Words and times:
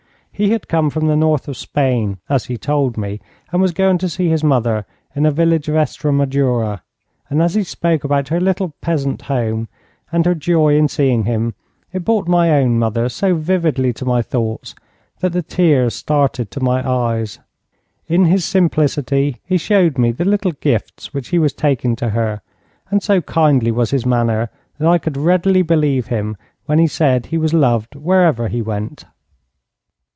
He 0.33 0.49
had 0.49 0.67
come 0.67 0.89
from 0.89 1.05
the 1.05 1.15
north 1.15 1.47
of 1.47 1.55
Spain, 1.55 2.17
as 2.27 2.45
he 2.45 2.57
told 2.57 2.97
me, 2.97 3.21
and 3.51 3.61
was 3.61 3.73
going 3.73 3.99
to 3.99 4.09
see 4.09 4.27
his 4.29 4.43
mother 4.43 4.87
in 5.15 5.27
a 5.27 5.31
village 5.31 5.69
of 5.69 5.75
Estremadura, 5.75 6.81
and 7.29 7.43
as 7.43 7.53
he 7.53 7.61
spoke 7.63 8.03
about 8.03 8.29
her 8.29 8.39
little 8.39 8.73
peasant 8.81 9.21
home, 9.23 9.67
and 10.11 10.25
her 10.25 10.33
joy 10.33 10.75
in 10.77 10.87
seeing 10.87 11.25
him, 11.25 11.53
it 11.93 12.03
brought 12.03 12.27
my 12.27 12.49
own 12.59 12.79
mother 12.79 13.07
so 13.07 13.35
vividly 13.35 13.93
to 13.93 14.03
my 14.03 14.23
thoughts 14.23 14.73
that 15.19 15.31
the 15.31 15.43
tears 15.43 15.93
started 15.93 16.49
to 16.49 16.59
my 16.59 16.89
eyes. 16.89 17.37
In 18.07 18.25
his 18.25 18.43
simplicity 18.43 19.39
he 19.45 19.59
showed 19.59 19.99
me 19.99 20.11
the 20.11 20.25
little 20.25 20.53
gifts 20.53 21.13
which 21.13 21.27
he 21.27 21.37
was 21.37 21.53
taking 21.53 21.95
to 21.97 22.09
her, 22.09 22.41
and 22.89 23.03
so 23.03 23.21
kindly 23.21 23.69
was 23.69 23.91
his 23.91 24.07
manner 24.07 24.49
that 24.79 24.87
I 24.87 24.97
could 24.97 25.17
readily 25.17 25.61
believe 25.61 26.07
him 26.07 26.35
when 26.65 26.79
he 26.79 26.87
said 26.87 27.27
he 27.27 27.37
was 27.37 27.53
loved 27.53 27.93
wherever 27.93 28.47
he 28.47 28.63
went. 28.63 29.05